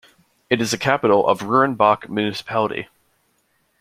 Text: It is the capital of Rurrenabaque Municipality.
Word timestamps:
It 0.49 0.61
is 0.61 0.71
the 0.71 0.79
capital 0.79 1.27
of 1.27 1.41
Rurrenabaque 1.43 2.09
Municipality. 2.09 2.87